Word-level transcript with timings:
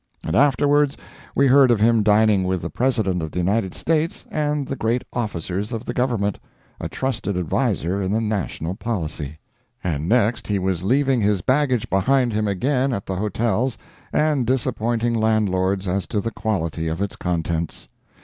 And 0.23 0.35
afterwards 0.35 0.97
we 1.35 1.45
heard 1.45 1.69
of 1.69 1.79
him 1.79 2.01
dining 2.01 2.45
with 2.45 2.63
the 2.63 2.71
President 2.71 3.21
of 3.21 3.29
the 3.29 3.37
United 3.37 3.75
States 3.75 4.25
and 4.31 4.65
the 4.67 4.75
great 4.75 5.03
officers 5.13 5.71
of 5.71 5.85
the 5.85 5.93
Government, 5.93 6.39
a 6.79 6.89
trusted 6.89 7.37
adviser 7.37 8.01
in 8.01 8.11
the 8.11 8.19
national 8.19 8.73
policy. 8.73 9.37
And 9.83 10.09
next 10.09 10.47
he 10.47 10.57
was 10.57 10.81
leaving 10.83 11.21
his 11.21 11.41
baggage 11.43 11.87
behind 11.87 12.33
him 12.33 12.47
again 12.47 12.93
at 12.93 13.05
the 13.05 13.17
hotels 13.17 13.77
and 14.11 14.47
disappointing 14.47 15.13
landlords 15.13 15.87
as 15.87 16.07
to 16.07 16.19
the 16.19 16.31
quality 16.31 16.87
of 16.87 16.99
its 16.99 17.15
contents. 17.15 17.87